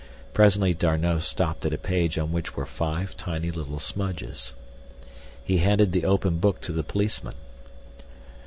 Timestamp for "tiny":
3.17-3.51